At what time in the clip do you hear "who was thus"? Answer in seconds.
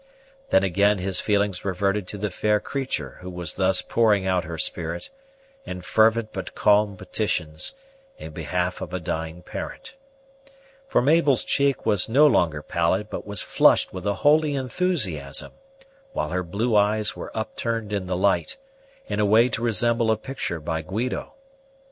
3.21-3.83